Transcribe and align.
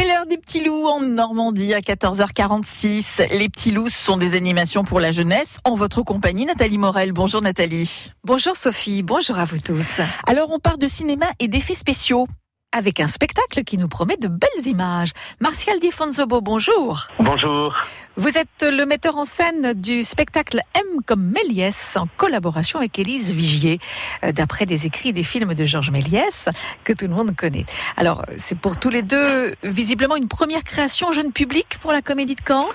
l'heure 0.00 0.26
des 0.26 0.38
petits 0.38 0.64
loups 0.64 0.86
en 0.86 1.00
Normandie 1.00 1.74
à 1.74 1.80
14h46. 1.80 3.28
Les 3.38 3.48
petits 3.48 3.70
loups 3.70 3.90
sont 3.90 4.16
des 4.16 4.34
animations 4.34 4.84
pour 4.84 5.00
la 5.00 5.10
jeunesse 5.10 5.58
en 5.64 5.74
votre 5.74 6.02
compagnie 6.02 6.46
Nathalie 6.46 6.78
Morel. 6.78 7.12
Bonjour 7.12 7.42
Nathalie. 7.42 8.10
Bonjour 8.24 8.56
Sophie, 8.56 9.02
bonjour 9.02 9.38
à 9.38 9.44
vous 9.44 9.58
tous. 9.58 10.00
Alors 10.26 10.50
on 10.50 10.58
part 10.58 10.78
de 10.78 10.86
cinéma 10.86 11.26
et 11.38 11.48
d'effets 11.48 11.74
spéciaux 11.74 12.26
avec 12.72 13.00
un 13.00 13.06
spectacle 13.06 13.64
qui 13.64 13.76
nous 13.76 13.88
promet 13.88 14.16
de 14.16 14.28
belles 14.28 14.66
images. 14.66 15.12
Martial 15.40 15.78
Di 15.78 15.90
Fonzobo, 15.90 16.40
bonjour. 16.40 17.06
Bonjour. 17.18 17.76
Vous 18.16 18.36
êtes 18.36 18.62
le 18.62 18.84
metteur 18.84 19.16
en 19.16 19.24
scène 19.24 19.74
du 19.74 20.02
spectacle 20.02 20.60
M 20.74 21.02
comme 21.06 21.22
Méliès 21.22 21.96
en 21.96 22.08
collaboration 22.16 22.78
avec 22.78 22.98
Élise 22.98 23.32
Vigier, 23.32 23.78
euh, 24.24 24.32
d'après 24.32 24.66
des 24.66 24.86
écrits 24.86 25.12
des 25.12 25.22
films 25.22 25.54
de 25.54 25.64
Georges 25.64 25.90
Méliès 25.90 26.48
que 26.84 26.92
tout 26.92 27.06
le 27.06 27.14
monde 27.14 27.36
connaît. 27.36 27.66
Alors, 27.96 28.24
c'est 28.36 28.58
pour 28.58 28.78
tous 28.78 28.90
les 28.90 29.02
deux 29.02 29.54
visiblement 29.62 30.16
une 30.16 30.28
première 30.28 30.64
création 30.64 31.12
jeune 31.12 31.32
public 31.32 31.78
pour 31.80 31.92
la 31.92 32.02
Comédie 32.02 32.34
de 32.34 32.42
Caen? 32.46 32.68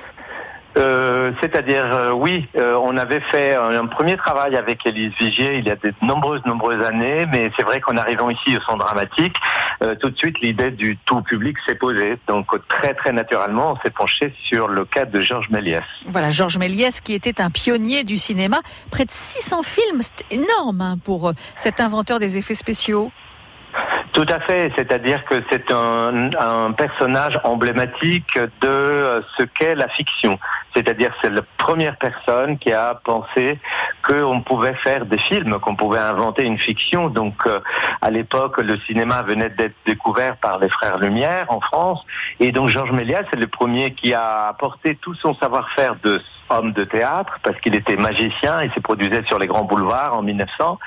Euh, 0.77 1.31
c'est-à-dire, 1.41 1.85
euh, 1.91 2.11
oui, 2.11 2.47
euh, 2.55 2.75
on 2.81 2.97
avait 2.97 3.19
fait 3.19 3.55
un, 3.55 3.87
premier 3.87 4.15
travail 4.15 4.55
avec 4.55 4.85
Élise 4.85 5.11
Vigier 5.19 5.57
il 5.57 5.65
y 5.65 5.71
a 5.71 5.75
de 5.75 5.91
nombreuses, 6.03 6.45
nombreuses 6.45 6.83
années, 6.83 7.25
mais 7.31 7.51
c'est 7.57 7.63
vrai 7.63 7.79
qu'en 7.79 7.97
arrivant 7.97 8.29
ici 8.29 8.55
au 8.55 8.61
centre 8.61 8.85
dramatique, 8.85 9.35
tout 9.99 10.09
de 10.09 10.17
suite 10.17 10.39
l'idée 10.41 10.71
du 10.71 10.97
tout 10.97 11.21
public 11.21 11.57
s'est 11.65 11.75
posée. 11.75 12.17
Donc 12.27 12.47
très, 12.67 12.93
très 12.93 13.11
naturellement, 13.11 13.73
on 13.73 13.81
s'est 13.81 13.89
penché 13.89 14.33
sur 14.43 14.67
le 14.67 14.85
cas 14.85 15.05
de 15.05 15.21
Georges 15.21 15.49
Méliès. 15.49 15.83
Voilà, 16.07 16.29
Georges 16.29 16.57
Méliès 16.57 17.01
qui 17.01 17.13
était 17.13 17.41
un 17.41 17.49
pionnier 17.49 18.03
du 18.03 18.17
cinéma, 18.17 18.59
près 18.91 19.05
de 19.05 19.11
600 19.11 19.63
films, 19.63 20.01
c'est 20.01 20.25
énorme 20.31 20.81
hein, 20.81 20.97
pour 21.03 21.31
cet 21.55 21.79
inventeur 21.79 22.19
des 22.19 22.37
effets 22.37 22.55
spéciaux. 22.55 23.11
Tout 24.13 24.25
à 24.29 24.39
fait, 24.39 24.71
c'est-à-dire 24.75 25.23
que 25.25 25.43
c'est 25.51 25.71
un, 25.71 26.71
personnage 26.71 27.39
emblématique 27.43 28.37
de 28.61 29.23
ce 29.37 29.43
qu'est 29.43 29.75
la 29.75 29.87
fiction. 29.89 30.39
C'est-à-dire 30.75 31.11
c'est 31.21 31.29
la 31.29 31.41
première 31.57 31.97
personne 31.97 32.57
qui 32.57 32.71
a 32.71 32.95
pensé 33.03 33.59
qu'on 34.07 34.41
pouvait 34.41 34.75
faire 34.75 35.05
des 35.05 35.17
films, 35.17 35.59
qu'on 35.59 35.75
pouvait 35.75 35.99
inventer 35.99 36.45
une 36.45 36.57
fiction. 36.57 37.09
Donc 37.09 37.35
euh, 37.47 37.59
à 38.01 38.09
l'époque, 38.09 38.57
le 38.61 38.77
cinéma 38.81 39.23
venait 39.23 39.49
d'être 39.49 39.75
découvert 39.85 40.37
par 40.37 40.59
les 40.59 40.69
frères 40.69 40.99
Lumière 40.99 41.45
en 41.49 41.59
France. 41.59 42.05
Et 42.39 42.51
donc 42.51 42.69
Georges 42.69 42.91
Méliès 42.91 43.25
c'est 43.31 43.39
le 43.39 43.47
premier 43.47 43.93
qui 43.93 44.13
a 44.13 44.47
apporté 44.47 44.95
tout 44.95 45.15
son 45.15 45.33
savoir-faire 45.35 45.95
de 46.03 46.21
homme 46.49 46.71
de 46.71 46.83
théâtre, 46.83 47.39
parce 47.43 47.59
qu'il 47.61 47.75
était 47.75 47.95
magicien, 47.95 48.63
il 48.63 48.71
s'est 48.73 48.81
produisait 48.81 49.23
sur 49.25 49.39
les 49.39 49.47
grands 49.47 49.63
boulevards 49.63 50.13
en 50.13 50.23
1900. 50.23 50.79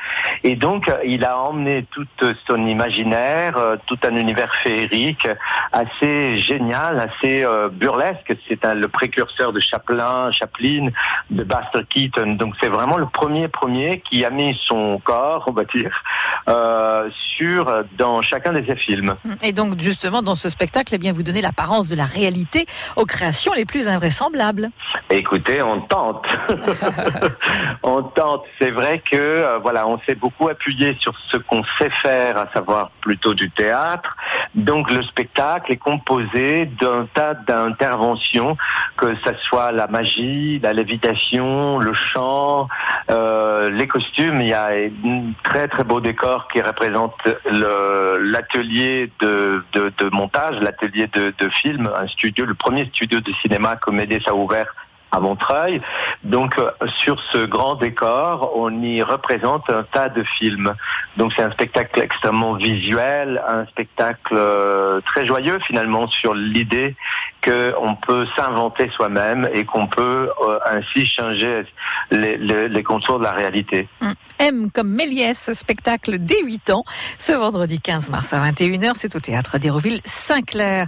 Et 0.45 0.57
donc 0.57 0.91
il 1.05 1.25
a 1.25 1.39
emmené 1.39 1.87
toute 1.91 2.25
son 2.49 2.67
imaginaire, 2.67 3.57
euh, 3.57 3.77
tout 3.87 3.99
un 4.07 4.17
univers 4.17 4.55
féerique 4.57 5.29
assez 5.73 6.39
génial, 6.39 6.99
assez 7.01 7.45
euh, 7.45 7.69
burlesque. 7.69 8.33
C'est 8.49 8.65
le 8.75 8.89
précurseur 8.89 9.53
de 9.53 9.61
Chaplin, 9.61 10.31
Chaplin, 10.33 10.89
de 11.31 11.45
Buster 11.45 11.85
Keaton. 11.89 12.35
Donc 12.35 12.55
c'est 12.61 12.69
vraiment 12.69 12.99
le 12.99 13.07
premier 13.07 13.49
premier 13.49 14.01
qui 14.01 14.25
a 14.25 14.31
mis 14.31 14.59
son 14.67 15.01
corps, 15.03 15.45
on 15.47 15.53
va 15.53 15.65
dire, 15.65 16.03
euh, 16.49 17.09
sur 17.37 17.85
dans 17.99 18.23
chacun 18.23 18.53
de 18.53 18.65
ses 18.67 18.77
films. 18.77 19.15
Et 19.43 19.53
donc 19.53 19.79
justement 19.81 20.23
dans 20.23 20.35
ce 20.35 20.49
spectacle, 20.49 20.95
eh 20.95 20.99
bien 20.99 21.13
vous 21.13 21.23
donnez 21.23 21.43
l'apparence 21.43 21.89
de 21.89 21.97
la 21.97 22.05
réalité 22.05 22.67
aux 22.97 23.05
créations 23.05 23.53
les 23.53 23.65
plus 23.65 23.89
invraisemblables. 23.89 24.71
Écoutez, 25.11 25.50
on 25.63 25.81
tente, 25.81 26.27
on 27.83 28.03
tente. 28.03 28.45
C'est 28.61 28.71
vrai 28.71 29.01
que 29.01 29.17
euh, 29.17 29.59
voilà, 29.59 29.87
on 29.87 29.99
s'est 30.01 30.15
beaucoup 30.15 30.49
appuyé 30.49 30.97
sur 31.01 31.15
ce 31.31 31.39
qu'on 31.39 31.63
sait 31.79 31.91
faire, 31.91 32.37
à 32.39 32.47
savoir 32.53 32.91
plutôt 33.01 33.35
du 33.35 33.51
théâtre. 33.51 34.17
Donc 34.55 34.91
le 34.91 35.03
spectacle 35.03 35.73
est 35.73 35.77
composé 35.77 36.67
d'un 36.67 37.07
tas 37.15 37.35
d'interventions, 37.35 38.57
que 38.97 39.15
ce 39.25 39.35
soit 39.49 39.73
la 39.73 39.87
magie, 39.87 40.59
la 40.61 40.73
lévitation, 40.73 41.79
le 41.79 41.95
chant, 41.95 42.69
euh, 43.11 43.71
les 43.71 43.89
costumes. 43.89 44.41
Il 44.41 44.49
y 44.49 44.55
a 44.55 44.69
un 44.69 45.33
très 45.43 45.69
très 45.69 45.85
beau 45.85 46.01
décor 46.01 46.49
qui 46.49 46.61
représente 46.61 47.15
l'atelier 47.47 49.11
de, 49.21 49.65
de, 49.73 49.93
de, 49.99 50.11
montage, 50.15 50.61
l'atelier 50.61 51.09
de, 51.09 51.33
de 51.39 51.49
film, 51.49 51.91
un 51.97 52.07
studio, 52.07 52.45
le 52.45 52.55
premier 52.55 52.85
studio 52.87 53.21
de 53.21 53.33
cinéma 53.43 53.77
que 53.77 53.91
Médès 53.91 54.23
a 54.27 54.35
ouvert 54.35 54.75
à 55.13 55.21
Montreuil. 55.21 55.81
Donc 56.25 56.59
euh, 56.59 56.71
sur 56.99 57.21
ce 57.33 57.45
grand 57.47 57.77
décor, 57.77 58.53
on 58.57 58.83
y 58.83 59.03
représente 59.03 59.69
un 59.71 59.83
tas 59.83 60.09
de 60.09 60.23
films. 60.23 60.75
Donc 61.17 61.33
c'est 61.37 61.43
un 61.43 61.51
spectacle 61.51 62.01
extrêmement 62.01 62.55
visuel, 62.55 63.43
un 63.47 63.67
spectacle 63.67 64.35
euh, 64.37 65.01
très 65.07 65.27
joyeux 65.27 65.59
finalement 65.61 66.07
sur 66.09 66.35
l'idée 66.35 66.97
qu'on 67.45 67.97
peut 67.97 68.27
s'inventer 68.37 68.91
soi-même 68.91 69.49
et 69.53 69.65
qu'on 69.65 69.87
peut 69.87 70.31
euh, 70.43 70.59
ainsi 70.67 71.07
changer 71.07 71.65
les, 72.11 72.37
les, 72.37 72.83
contours 72.83 73.19
de 73.19 73.25
la 73.25 73.33
réalité. 73.33 73.89
Hum. 74.01 74.15
M 74.39 74.71
comme 74.71 74.89
Méliès, 74.89 75.53
spectacle 75.53 76.19
dès 76.19 76.43
8 76.43 76.71
ans, 76.71 76.85
ce 77.19 77.33
vendredi 77.33 77.81
15 77.81 78.11
mars 78.11 78.33
à 78.33 78.41
21h, 78.51 78.93
c'est 78.95 79.15
au 79.15 79.21
théâtre 79.21 79.59
d'Hérouville 79.59 80.01
Saint-Clair. 80.05 80.87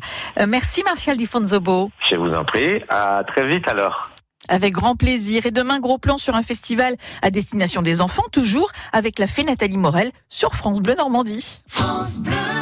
merci 0.48 0.82
Martial 0.82 1.16
Di 1.16 1.26
Fonzobo. 1.26 1.90
Je 2.08 2.16
vous 2.16 2.32
en 2.32 2.44
prie, 2.44 2.82
à 2.88 3.22
très 3.26 3.46
vite 3.46 3.68
alors. 3.68 4.08
Avec 4.48 4.72
grand 4.72 4.96
plaisir. 4.96 5.46
Et 5.46 5.50
demain, 5.50 5.78
gros 5.78 5.98
plan 5.98 6.18
sur 6.18 6.34
un 6.34 6.42
festival 6.42 6.96
à 7.22 7.30
destination 7.30 7.82
des 7.82 8.00
enfants, 8.00 8.24
toujours 8.32 8.70
avec 8.92 9.18
la 9.18 9.26
fée 9.26 9.44
Nathalie 9.44 9.76
Morel 9.76 10.10
sur 10.28 10.54
France 10.54 10.80
Bleu 10.80 10.94
Normandie. 10.94 11.62
France 11.68 12.18
Bleu. 12.18 12.61